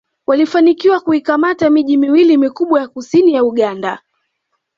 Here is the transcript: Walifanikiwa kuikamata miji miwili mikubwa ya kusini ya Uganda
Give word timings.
Walifanikiwa 0.27 0.99
kuikamata 0.99 1.69
miji 1.69 1.97
miwili 1.97 2.37
mikubwa 2.37 2.81
ya 2.81 2.87
kusini 2.87 3.33
ya 3.33 3.43
Uganda 3.43 3.99